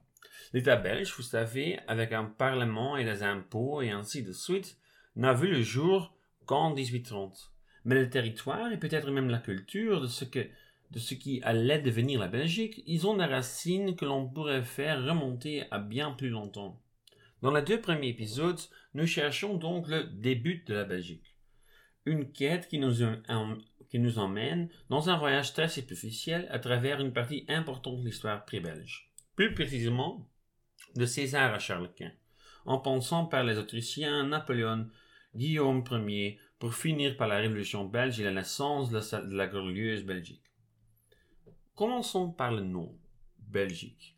L'État 0.53 0.77
belge, 0.77 1.15
vous 1.17 1.23
savez, 1.23 1.79
avec 1.89 2.13
un 2.13 2.25
parlement 2.25 2.97
et 2.97 3.05
des 3.05 3.23
impôts 3.23 3.83
et 3.83 3.91
ainsi 3.91 4.23
de 4.23 4.33
suite, 4.33 4.79
n'a 5.17 5.35
vu 5.35 5.49
le 5.49 5.63
jour 5.63 6.17
qu'en 6.47 6.75
1830. 6.75 7.53
Mais 7.85 7.95
le 7.95 8.11
territoire 8.11 8.73
et 8.73 8.79
peut-être 8.79 9.11
même 9.11 9.31
la 9.31 9.39
culture 9.39 10.01
de 10.01 10.07
ce 10.07 10.25
que 10.25 10.47
de 10.91 10.99
ce 10.99 11.13
qui 11.13 11.43
allait 11.43 11.83
devenir 11.83 12.19
la 12.19 12.29
Belgique, 12.29 12.83
ils 12.87 13.07
ont 13.07 13.19
des 13.19 13.27
racines 13.27 13.95
que 13.95 14.07
l'on 14.07 14.27
pourrait 14.27 14.63
faire 14.63 15.05
remonter 15.05 15.65
à 15.71 15.79
bien 15.79 16.13
plus 16.13 16.31
longtemps. 16.31 16.81
Dans 17.43 17.53
les 17.53 17.61
deux 17.61 17.79
premiers 17.79 18.09
épisodes, 18.09 18.59
nous 18.95 19.07
cherchons 19.07 19.59
donc 19.59 19.87
le 19.89 20.05
début 20.05 20.65
de 20.67 20.73
la 20.73 20.85
Belgique 20.85 21.39
une 22.09 22.33
quête 22.33 22.69
qui 22.69 22.79
nous, 22.79 22.95
qui 23.91 23.99
nous 23.99 24.19
emmène 24.19 24.69
dans 24.89 25.11
un 25.11 25.19
voyage 25.19 25.53
très 25.53 25.69
superficiel 25.69 26.49
à 26.51 26.59
travers 26.59 27.01
une 27.01 27.13
partie 27.13 27.45
importante 27.49 28.01
de 28.01 28.07
l'histoire 28.07 28.45
pré-belge. 28.45 29.11
Plus 29.37 29.55
précisément, 29.55 30.29
de 30.97 31.07
César 31.07 31.55
à 31.55 31.59
Charles 31.59 31.93
Quint, 31.95 32.13
en 32.65 32.79
pensant 32.79 33.27
par 33.27 33.45
les 33.45 33.59
Autrichiens, 33.59 34.27
Napoléon, 34.27 34.89
Guillaume 35.37 35.85
Ier, 36.09 36.39
pour 36.59 36.75
finir 36.75 37.17
par 37.17 37.29
la 37.29 37.39
Révolution 37.39 37.85
belge 37.85 38.21
et 38.21 38.25
la 38.25 38.33
naissance 38.33 38.91
de 38.91 39.37
la 39.37 39.47
glorieuse 39.47 40.05
Belgique. 40.05 40.43
Commençons 41.75 42.31
par 42.31 42.53
le 42.53 42.63
nom, 42.63 42.99
Belgique. 43.39 44.17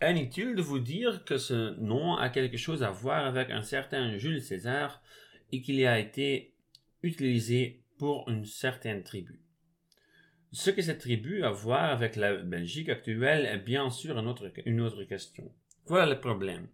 Inutile 0.00 0.54
de 0.54 0.62
vous 0.62 0.78
dire 0.78 1.24
que 1.24 1.36
ce 1.36 1.78
nom 1.80 2.16
a 2.16 2.30
quelque 2.30 2.56
chose 2.56 2.82
à 2.82 2.90
voir 2.90 3.26
avec 3.26 3.50
un 3.50 3.62
certain 3.62 4.16
Jules 4.16 4.40
César 4.40 5.02
et 5.52 5.60
qu'il 5.60 5.84
a 5.86 5.98
été 5.98 6.54
utilisé 7.02 7.82
pour 7.98 8.28
une 8.30 8.46
certaine 8.46 9.02
tribu? 9.02 9.40
Ce 10.52 10.70
que 10.70 10.82
cette 10.82 11.00
tribu 11.00 11.42
a 11.42 11.48
à 11.48 11.52
voir 11.52 11.90
avec 11.90 12.16
la 12.16 12.34
Belgique 12.34 12.88
actuelle 12.88 13.46
est 13.46 13.58
bien 13.58 13.90
sûr 13.90 14.18
une 14.18 14.26
autre, 14.26 14.50
une 14.64 14.80
autre 14.80 15.04
question. 15.04 15.52
Voilà 15.86 16.14
le 16.14 16.20
problème. 16.20 16.68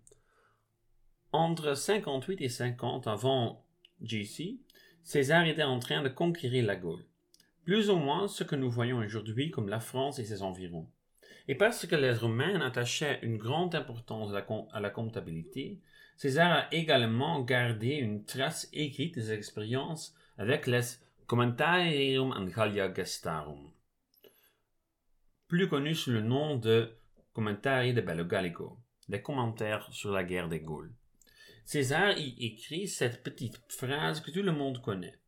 Entre 1.32 1.74
58 1.74 2.40
et 2.40 2.48
50 2.48 3.06
avant 3.06 3.66
JC, 4.02 4.60
César 5.06 5.46
était 5.46 5.62
en 5.62 5.78
train 5.78 6.02
de 6.02 6.08
conquérir 6.08 6.66
la 6.66 6.74
Gaule. 6.74 7.04
Plus 7.64 7.90
ou 7.90 7.96
moins 7.96 8.26
ce 8.26 8.42
que 8.42 8.56
nous 8.56 8.68
voyons 8.68 8.98
aujourd'hui 8.98 9.52
comme 9.52 9.68
la 9.68 9.78
France 9.78 10.18
et 10.18 10.24
ses 10.24 10.42
environs. 10.42 10.90
Et 11.46 11.54
parce 11.54 11.86
que 11.86 11.94
les 11.94 12.10
Romains 12.12 12.60
attachaient 12.60 13.20
une 13.22 13.36
grande 13.36 13.76
importance 13.76 14.34
à 14.72 14.80
la 14.80 14.90
comptabilité, 14.90 15.78
César 16.16 16.50
a 16.50 16.74
également 16.74 17.40
gardé 17.42 17.90
une 17.90 18.24
trace 18.24 18.68
écrite 18.72 19.14
des 19.14 19.30
expériences 19.30 20.12
avec 20.38 20.66
les 20.66 20.80
Commentarium 21.28 22.32
an 22.32 22.44
Gallia 22.44 22.92
Gestarum, 22.92 23.70
plus 25.46 25.68
connu 25.68 25.94
sous 25.94 26.10
le 26.10 26.20
nom 26.20 26.56
de 26.56 26.90
Commentari 27.32 27.94
de 27.94 28.00
Bello 28.00 28.24
Gallico, 28.24 28.76
des 29.08 29.22
commentaires 29.22 29.88
sur 29.92 30.10
la 30.10 30.24
guerre 30.24 30.48
des 30.48 30.60
Gaules. 30.60 30.92
César 31.66 32.16
y 32.16 32.36
écrit 32.46 32.86
cette 32.86 33.24
petite 33.24 33.60
phrase 33.66 34.20
que 34.20 34.30
tout 34.30 34.44
le 34.44 34.52
monde 34.52 34.80
connaît. 34.80 35.18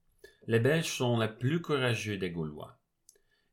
Les 0.47 0.61
Belges 0.61 0.87
sont 0.87 1.18
les 1.18 1.26
plus 1.26 1.61
courageux 1.61 2.16
des 2.16 2.30
Gaulois. 2.30 2.78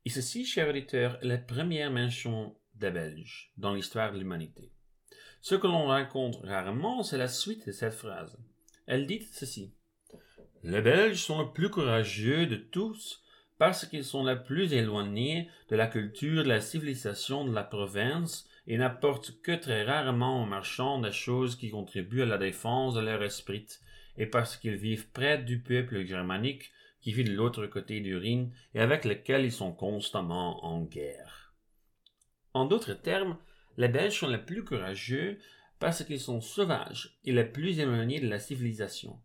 Et 0.04 0.10
ceci, 0.10 0.46
cher 0.46 0.68
auditeur, 0.68 1.18
est 1.20 1.26
la 1.26 1.36
première 1.36 1.90
mention 1.90 2.54
des 2.76 2.92
Belges 2.92 3.50
dans 3.56 3.74
l'histoire 3.74 4.12
de 4.12 4.18
l'humanité. 4.20 4.70
Ce 5.40 5.56
que 5.56 5.66
l'on 5.66 5.86
rencontre 5.88 6.46
rarement, 6.46 7.02
c'est 7.02 7.18
la 7.18 7.26
suite 7.26 7.66
de 7.66 7.72
cette 7.72 7.92
phrase. 7.92 8.38
Elle 8.86 9.08
dit 9.08 9.26
ceci. 9.32 9.74
Les 10.62 10.80
Belges 10.80 11.20
sont 11.20 11.42
les 11.42 11.52
plus 11.52 11.70
courageux 11.70 12.46
de 12.46 12.54
tous 12.54 13.20
parce 13.58 13.84
qu'ils 13.84 14.04
sont 14.04 14.24
les 14.24 14.36
plus 14.36 14.72
éloignés 14.72 15.50
de 15.70 15.74
la 15.74 15.88
culture 15.88 16.44
de 16.44 16.48
la 16.48 16.60
civilisation 16.60 17.44
de 17.44 17.52
la 17.52 17.64
province 17.64 18.48
et 18.66 18.78
n'apportent 18.78 19.40
que 19.42 19.52
très 19.52 19.84
rarement 19.84 20.42
aux 20.42 20.46
marchands 20.46 21.00
des 21.00 21.12
choses 21.12 21.56
qui 21.56 21.70
contribuent 21.70 22.22
à 22.22 22.26
la 22.26 22.38
défense 22.38 22.94
de 22.94 23.00
leur 23.00 23.22
esprit, 23.22 23.66
et 24.16 24.26
parce 24.26 24.56
qu'ils 24.56 24.76
vivent 24.76 25.08
près 25.10 25.38
du 25.38 25.60
peuple 25.60 26.04
germanique 26.04 26.72
qui 27.00 27.12
vit 27.12 27.24
de 27.24 27.34
l'autre 27.34 27.66
côté 27.66 28.00
du 28.00 28.16
Rhin 28.16 28.48
et 28.74 28.80
avec 28.80 29.04
lequel 29.04 29.44
ils 29.44 29.52
sont 29.52 29.72
constamment 29.72 30.64
en 30.64 30.82
guerre. 30.82 31.54
En 32.54 32.64
d'autres 32.64 32.94
termes, 32.94 33.38
les 33.76 33.88
Belges 33.88 34.18
sont 34.18 34.28
les 34.28 34.38
plus 34.38 34.64
courageux 34.64 35.38
parce 35.78 36.02
qu'ils 36.02 36.20
sont 36.20 36.40
sauvages 36.40 37.18
et 37.24 37.32
les 37.32 37.44
plus 37.44 37.78
éloignés 37.78 38.20
de 38.20 38.28
la 38.28 38.38
civilisation. 38.38 39.20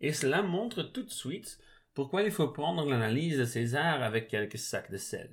Et 0.00 0.12
cela 0.12 0.42
montre 0.42 0.82
tout 0.82 1.04
de 1.04 1.10
suite 1.10 1.58
pourquoi 1.94 2.22
il 2.24 2.32
faut 2.32 2.48
prendre 2.48 2.84
l'analyse 2.84 3.38
de 3.38 3.44
César 3.44 4.02
avec 4.02 4.28
quelques 4.28 4.58
sacs 4.58 4.90
de 4.90 4.96
sel. 4.96 5.30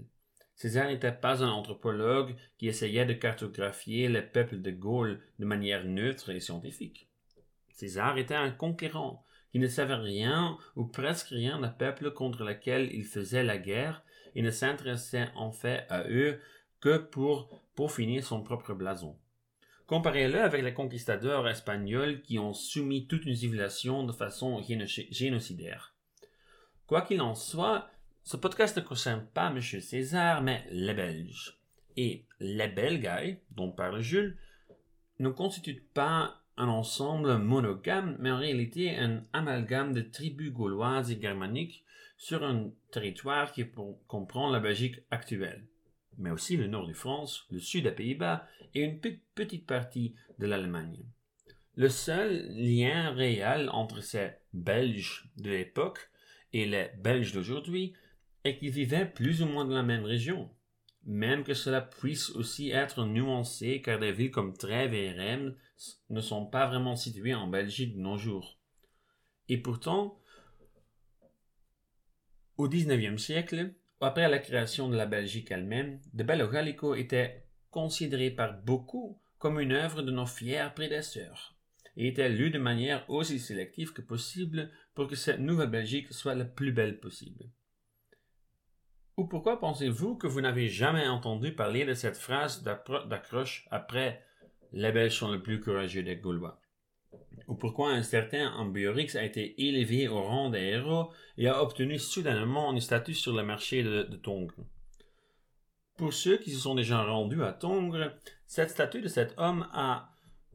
César 0.62 0.90
n'était 0.90 1.12
pas 1.12 1.44
un 1.44 1.50
anthropologue 1.50 2.36
qui 2.60 2.68
essayait 2.68 3.08
de 3.08 3.14
cartographier 3.14 4.08
les 4.08 4.22
peuples 4.22 4.62
de 4.62 4.70
Gaule 4.70 5.20
de 5.40 5.46
manière 5.46 5.86
neutre 5.86 6.30
et 6.30 6.40
scientifique. 6.40 7.10
César 7.72 8.20
était 8.20 8.36
un 8.36 8.52
conquérant 8.52 9.26
qui 9.52 9.58
ne 9.58 9.66
savait 9.66 9.96
rien 9.96 10.60
ou 10.76 10.86
presque 10.86 11.30
rien 11.30 11.60
des 11.60 11.72
peuples 11.76 12.12
contre 12.12 12.44
lesquels 12.44 12.94
il 12.94 13.06
faisait 13.06 13.42
la 13.42 13.58
guerre 13.58 14.04
et 14.36 14.44
ne 14.44 14.52
s'intéressait 14.52 15.30
en 15.36 15.52
fait 15.52 15.88
à 15.90 16.08
eux 16.08 16.40
que 16.80 16.98
pour 16.98 17.64
peaufiner 17.74 18.22
son 18.22 18.44
propre 18.44 18.76
blason. 18.76 19.18
Comparez-le 19.88 20.44
avec 20.44 20.62
les 20.62 20.76
conquistadors 20.76 21.50
espagnols 21.50 22.22
qui 22.22 22.38
ont 22.38 22.54
soumis 22.54 23.08
toute 23.08 23.26
une 23.26 23.36
civilisation 23.36 24.04
de 24.04 24.14
façon 24.14 24.62
génocidaire. 25.10 25.96
Quoi 26.86 27.02
qu'il 27.02 27.22
en 27.22 27.34
soit, 27.34 27.90
ce 28.24 28.38
podcast 28.38 28.78
ne 28.78 28.82
concerne 28.82 29.26
pas 29.34 29.48
M. 29.48 29.62
César, 29.62 30.42
mais 30.42 30.66
les 30.72 30.94
Belges. 30.94 31.60
Et 31.98 32.26
les 32.40 32.68
Belgailles, 32.68 33.40
dont 33.52 33.72
parle 33.72 34.02
Jules, 34.02 34.38
ne 35.20 35.30
constituent 35.30 35.84
pas 35.94 36.42
un 36.58 36.68
ensemble 36.68 37.38
monogame, 37.38 38.18
mais 38.20 38.32
en 38.32 38.38
réalité 38.38 38.96
un 38.96 39.24
amalgame 39.34 39.94
de 39.94 40.02
tribus 40.02 40.52
gauloises 40.52 41.12
et 41.12 41.20
germaniques 41.20 41.84
sur 42.18 42.44
un 42.44 42.72
territoire 42.92 43.52
qui 43.52 43.66
comprend 44.08 44.52
la 44.52 44.60
Belgique 44.60 45.02
actuelle, 45.10 45.66
mais 46.18 46.30
aussi 46.30 46.56
le 46.56 46.68
nord 46.68 46.88
de 46.88 46.94
France, 46.94 47.48
le 47.50 47.60
sud 47.60 47.86
des 47.86 47.92
Pays-Bas 47.92 48.48
et 48.76 48.82
une 48.82 49.00
petite 49.00 49.66
partie 49.66 50.14
de 50.38 50.46
l'Allemagne. 50.46 51.04
Le 51.76 51.90
seul 51.90 52.48
lien 52.52 53.12
réel 53.12 53.70
entre 53.72 54.02
ces 54.02 54.32
Belges 54.54 55.30
de 55.38 55.50
l'époque 55.50 56.12
et 56.54 56.66
les 56.66 56.90
Belges 57.00 57.34
d'aujourd'hui 57.34 57.94
est 58.44 58.58
qu'ils 58.58 58.72
vivaient 58.72 59.06
plus 59.06 59.42
ou 59.42 59.46
moins 59.46 59.66
dans 59.66 59.76
la 59.76 59.84
même 59.84 60.04
région. 60.04 60.50
Même 61.04 61.44
que 61.44 61.54
cela 61.54 61.82
puisse 61.82 62.30
aussi 62.32 62.70
être 62.70 63.06
nuancé 63.06 63.82
car 63.82 64.00
des 64.00 64.12
villes 64.12 64.32
comme 64.32 64.56
Trèves 64.56 64.94
et 64.94 65.12
Rennes 65.12 65.56
ne 66.10 66.22
sont 66.22 66.46
pas 66.46 66.68
vraiment 66.68 66.96
situées 66.96 67.34
en 67.34 67.48
Belgique 67.48 67.96
de 67.96 68.02
nos 68.02 68.18
jours. 68.18 68.60
Et 69.50 69.58
pourtant, 69.58 70.20
au 72.58 72.70
XIXe 72.70 73.22
siècle, 73.22 73.74
après 74.00 74.30
la 74.30 74.40
création 74.40 74.90
de 74.90 74.96
la 74.96 75.06
Belgique 75.06 75.52
elle-même, 75.52 76.00
De 76.14 76.24
Bello 76.24 76.48
Gallico 76.48 76.96
était 76.96 77.46
considéré 77.70 78.30
par 78.32 78.62
beaucoup 78.62 79.20
comme 79.38 79.60
une 79.60 79.72
œuvre 79.72 80.04
de 80.04 80.12
nos 80.12 80.26
fiers 80.28 80.70
prédécesseurs 80.76 81.56
et 81.98 82.08
était 82.08 82.30
lu 82.30 82.52
de 82.52 82.60
manière 82.60 83.10
aussi 83.10 83.40
sélective 83.40 83.94
que 83.94 84.02
possible 84.02 84.72
pour 84.94 85.08
que 85.08 85.16
cette 85.16 85.40
nouvelle 85.40 85.70
Belgique 85.70 86.14
soit 86.14 86.36
la 86.36 86.46
plus 86.46 86.72
belle 86.72 87.00
possible. 87.00 87.50
Ou 89.18 89.26
pourquoi 89.26 89.60
pensez-vous 89.60 90.16
que 90.16 90.28
vous 90.28 90.42
n'avez 90.42 90.70
jamais 90.70 91.08
entendu 91.08 91.54
parler 91.54 91.86
de 91.86 91.94
cette 91.94 92.18
phrase 92.18 92.64
d'accroche 92.64 93.68
après 93.70 94.24
les 94.72 94.92
Belges 94.92 95.18
sont 95.18 95.32
le 95.32 95.42
plus 95.42 95.60
courageux 95.60 96.04
des 96.04 96.16
Gaulois? 96.16 96.60
Ou 97.48 97.56
pourquoi 97.56 97.92
un 97.92 98.04
certain 98.04 98.52
Ambiorix 98.54 99.18
a 99.18 99.24
été 99.24 99.62
élevé 99.68 100.08
au 100.08 100.22
rang 100.22 100.50
des 100.50 100.60
héros 100.60 101.12
et 101.38 101.48
a 101.48 101.62
obtenu 101.62 102.00
soudainement 102.00 102.72
un 102.72 102.80
statut 102.80 103.14
sur 103.14 103.36
le 103.36 103.44
marché 103.44 103.84
de, 103.84 104.04
de 104.04 104.16
Tongres? 104.16 104.66
Pour 105.98 106.14
ceux 106.14 106.38
qui 106.38 106.52
se 106.52 106.60
sont 106.60 106.76
déjà 106.76 107.04
rendus 107.04 107.44
à 107.44 107.52
Tongres, 107.52 108.14
cette 108.48 108.70
statue 108.70 109.02
de 109.02 109.10
cet 109.10 109.34
homme 109.38 109.68
a 109.74 110.10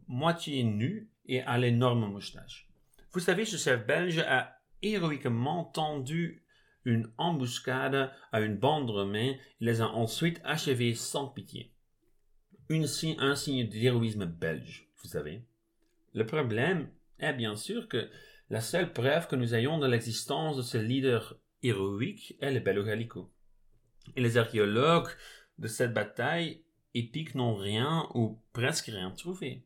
moitié 0.09 0.65
nu 0.65 1.11
et 1.27 1.43
à 1.43 1.59
l'énorme 1.59 2.11
moustache. 2.11 2.69
Vous 3.13 3.21
savez, 3.21 3.45
ce 3.45 3.57
chef 3.57 3.87
belge 3.87 4.19
a 4.19 4.57
héroïquement 4.83 5.65
tendu 5.65 6.43
une 6.87 7.11
embuscade 7.19 8.11
à 8.33 8.41
une 8.41 8.57
bande 8.57 8.89
romaine 8.89 9.35
et 9.61 9.65
les 9.65 9.83
a 9.83 9.89
ensuite 9.89 10.41
achevés 10.45 10.95
sans 10.95 11.27
pitié. 11.27 11.73
Une, 12.71 12.87
un 13.19 13.35
signe 13.35 13.69
d'héroïsme 13.69 14.25
belge, 14.25 14.89
vous 15.03 15.09
savez. 15.09 15.45
Le 16.15 16.25
problème 16.25 16.89
est 17.19 17.35
bien 17.35 17.57
sûr 17.57 17.89
que 17.89 18.09
la 18.49 18.61
seule 18.61 18.93
preuve 18.93 19.27
que 19.27 19.37
nous 19.37 19.55
ayons 19.55 19.79
de 19.79 19.87
l'existence 19.87 20.57
de 20.57 20.63
ce 20.63 20.79
leader 20.79 21.37
héroïque 21.63 22.37
est 22.41 22.53
le 22.53 22.61
Bello 22.61 22.85
Gallico. 22.85 23.33
Et 24.15 24.23
les 24.23 24.39
archéologues 24.39 25.11
de 25.59 25.67
cette 25.67 25.93
bataille 25.93 26.65
épique 26.95 27.35
n'ont 27.35 27.57
rien 27.57 28.09
ou 28.15 28.41
presque 28.53 28.87
rien 28.87 29.11
trouvé. 29.11 29.66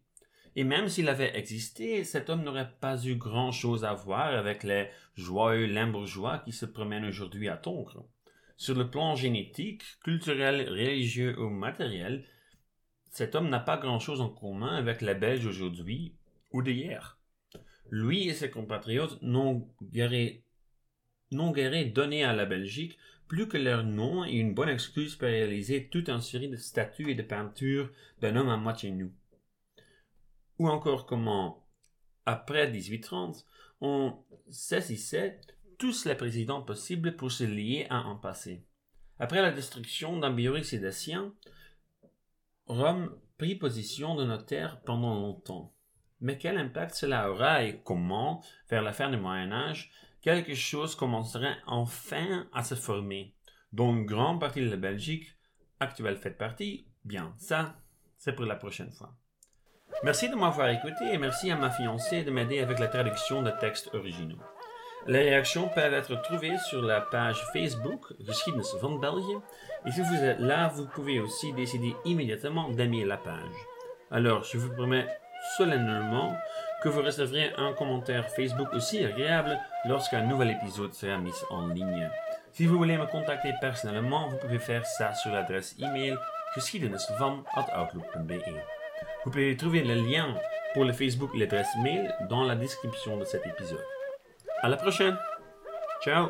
Et 0.60 0.64
même 0.64 0.90
s'il 0.90 1.08
avait 1.08 1.38
existé, 1.38 2.04
cet 2.04 2.28
homme 2.28 2.42
n'aurait 2.42 2.74
pas 2.82 3.02
eu 3.02 3.14
grand-chose 3.14 3.82
à 3.82 3.94
voir 3.94 4.26
avec 4.26 4.62
les 4.62 4.90
joyeux 5.16 5.64
limbourgeois 5.64 6.40
qui 6.40 6.52
se 6.52 6.66
promènent 6.66 7.06
aujourd'hui 7.06 7.48
à 7.48 7.56
Tongres. 7.56 8.04
Sur 8.58 8.74
le 8.74 8.90
plan 8.90 9.14
génétique, 9.16 9.82
culturel, 10.04 10.68
religieux 10.68 11.34
ou 11.40 11.48
matériel, 11.48 12.26
cet 13.08 13.36
homme 13.36 13.48
n'a 13.48 13.58
pas 13.58 13.78
grand-chose 13.78 14.20
en 14.20 14.28
commun 14.28 14.76
avec 14.76 15.00
les 15.00 15.14
Belges 15.14 15.46
aujourd'hui 15.46 16.14
ou 16.50 16.60
d'hier. 16.60 17.18
Lui 17.88 18.28
et 18.28 18.34
ses 18.34 18.50
compatriotes 18.50 19.16
n'ont 19.22 19.66
guère 19.82 20.10
donné 21.94 22.22
à 22.22 22.34
la 22.34 22.44
Belgique 22.44 22.98
plus 23.28 23.48
que 23.48 23.56
leur 23.56 23.82
nom 23.82 24.26
et 24.26 24.32
une 24.32 24.52
bonne 24.52 24.68
excuse 24.68 25.16
pour 25.16 25.28
réaliser 25.28 25.88
toute 25.88 26.10
une 26.10 26.20
série 26.20 26.50
de 26.50 26.56
statues 26.56 27.12
et 27.12 27.14
de 27.14 27.22
peintures 27.22 27.90
d'un 28.20 28.36
homme 28.36 28.50
à 28.50 28.58
moitié 28.58 28.90
nu 28.90 29.10
ou 30.60 30.68
encore 30.68 31.06
comment, 31.06 31.66
après 32.26 32.70
1830, 32.70 33.46
on 33.80 34.12
saisissait 34.50 35.40
tous 35.78 36.04
les 36.04 36.14
présidents 36.14 36.60
possibles 36.60 37.16
pour 37.16 37.32
se 37.32 37.44
lier 37.44 37.86
à 37.88 37.96
un 37.96 38.16
passé. 38.16 38.66
Après 39.18 39.40
la 39.40 39.52
destruction 39.52 40.18
d'Ambiorix 40.18 40.74
et 40.74 40.78
d'Assien, 40.78 41.32
Rome 42.66 43.10
prit 43.38 43.54
position 43.54 44.14
de 44.16 44.24
notaire 44.26 44.82
pendant 44.82 45.14
longtemps. 45.14 45.72
Mais 46.20 46.36
quel 46.36 46.58
impact 46.58 46.94
cela 46.94 47.30
aura 47.30 47.64
et 47.64 47.80
comment, 47.82 48.44
vers 48.68 48.82
la 48.82 48.92
fin 48.92 49.08
du 49.08 49.16
Moyen 49.16 49.52
Âge, 49.52 49.90
quelque 50.20 50.54
chose 50.54 50.94
commencerait 50.94 51.56
enfin 51.66 52.46
à 52.52 52.64
se 52.64 52.74
former, 52.74 53.34
dont 53.72 53.96
une 53.96 54.04
grande 54.04 54.40
partie 54.40 54.60
de 54.60 54.68
la 54.68 54.76
Belgique 54.76 55.38
actuelle 55.80 56.18
fait 56.18 56.36
partie, 56.36 56.86
bien 57.06 57.32
ça, 57.38 57.80
c'est 58.18 58.34
pour 58.34 58.44
la 58.44 58.56
prochaine 58.56 58.92
fois. 58.92 59.16
Merci 60.02 60.30
de 60.30 60.34
m'avoir 60.34 60.70
écouté 60.70 61.12
et 61.12 61.18
merci 61.18 61.50
à 61.50 61.56
ma 61.56 61.70
fiancée 61.70 62.24
de 62.24 62.30
m'aider 62.30 62.60
avec 62.60 62.78
la 62.78 62.88
traduction 62.88 63.42
de 63.42 63.50
textes 63.50 63.94
originaux. 63.94 64.38
Les 65.06 65.20
réactions 65.20 65.68
peuvent 65.68 65.92
être 65.92 66.22
trouvées 66.22 66.56
sur 66.70 66.80
la 66.80 67.02
page 67.02 67.44
Facebook 67.52 68.06
Geschiedenis 68.18 68.78
van 68.80 68.92
België 68.92 69.36
et 69.84 69.90
si 69.90 70.00
vous 70.00 70.14
êtes 70.14 70.40
là, 70.40 70.68
vous 70.68 70.86
pouvez 70.86 71.20
aussi 71.20 71.52
décider 71.52 71.94
immédiatement 72.06 72.70
d'aimer 72.70 73.04
la 73.04 73.18
page. 73.18 73.66
Alors, 74.10 74.42
je 74.44 74.56
vous 74.56 74.72
promets 74.72 75.06
solennellement 75.58 76.34
que 76.82 76.88
vous 76.88 77.02
recevrez 77.02 77.52
un 77.58 77.74
commentaire 77.74 78.30
Facebook 78.30 78.72
aussi 78.72 79.04
agréable 79.04 79.58
lorsqu'un 79.84 80.22
nouvel 80.22 80.52
épisode 80.52 80.94
sera 80.94 81.18
mis 81.18 81.34
en 81.50 81.68
ligne. 81.68 82.08
Si 82.52 82.64
vous 82.64 82.78
voulez 82.78 82.96
me 82.96 83.06
contacter 83.06 83.52
personnellement, 83.60 84.28
vous 84.28 84.38
pouvez 84.38 84.58
faire 84.58 84.86
ça 84.86 85.12
sur 85.12 85.30
l'adresse 85.30 85.76
email 85.78 86.16
geschiedenisvan.outlook.be. 86.56 88.79
Vous 89.24 89.30
pouvez 89.30 89.56
trouver 89.56 89.82
le 89.82 89.94
lien 89.94 90.34
pour 90.74 90.84
le 90.84 90.92
Facebook 90.92 91.30
et 91.34 91.38
l'adresse 91.38 91.68
mail 91.82 92.14
dans 92.28 92.44
la 92.44 92.54
description 92.54 93.16
de 93.16 93.24
cet 93.24 93.46
épisode. 93.46 93.84
À 94.62 94.68
la 94.68 94.76
prochaine. 94.76 95.16
Ciao. 96.02 96.28